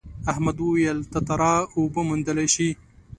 [0.31, 2.69] احمد وویل تتارا اوبه موندلی شي.